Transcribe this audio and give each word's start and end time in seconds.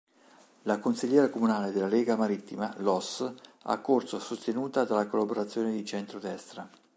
La 0.63 0.79
consigliera 0.79 1.29
comunale 1.29 1.71
della 1.71 1.85
Lega 1.85 2.15
Martina 2.15 2.73
Loss 2.77 3.31
ha 3.65 3.79
corso 3.81 4.17
sostenuta 4.17 4.83
dalla 4.83 5.05
coalizione 5.05 5.71
di 5.73 5.85
centro-destra. 5.85 6.67